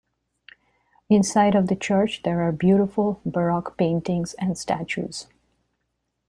Inside 1.11 1.53
of 1.53 1.67
the 1.67 1.75
church 1.75 2.23
there 2.23 2.41
are 2.41 2.51
beautiful 2.51 3.21
Baroque 3.23 3.77
paintings 3.77 4.33
and 4.39 4.57
statues. 4.57 5.27